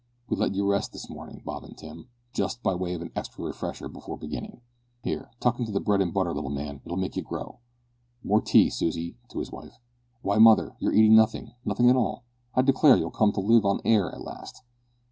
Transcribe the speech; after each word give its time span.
We 0.27 0.35
let 0.35 0.55
you 0.55 0.65
rest 0.67 0.93
this 0.93 1.11
morning, 1.11 1.43
Bob 1.45 1.63
and 1.63 1.77
Tim, 1.77 2.07
just 2.33 2.63
by 2.63 2.73
way 2.73 2.95
of 2.95 3.03
an 3.03 3.11
extra 3.15 3.45
refresher 3.45 3.87
before 3.87 4.17
beginning. 4.17 4.61
Here, 5.03 5.29
tuck 5.39 5.59
into 5.59 5.71
the 5.71 5.79
bread 5.79 6.01
and 6.01 6.11
butter, 6.11 6.33
little 6.33 6.49
man, 6.49 6.81
it'll 6.83 6.97
make 6.97 7.15
you 7.15 7.21
grow. 7.21 7.59
More 8.23 8.41
tea, 8.41 8.71
Susy," 8.71 9.15
(to 9.29 9.37
his 9.37 9.51
wife). 9.51 9.77
"Why, 10.23 10.39
mother, 10.39 10.75
you're 10.79 10.91
eating 10.91 11.15
nothing 11.15 11.51
nothing 11.63 11.87
at 11.87 11.95
all. 11.95 12.23
I 12.55 12.63
declare 12.63 12.97
you'll 12.97 13.11
come 13.11 13.31
to 13.33 13.41
live 13.41 13.63
on 13.63 13.79
air 13.85 14.11
at 14.11 14.23
last." 14.23 14.63